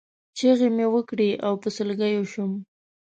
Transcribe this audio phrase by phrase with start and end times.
[0.37, 2.51] چغې مې وکړې او په سلګیو شوم.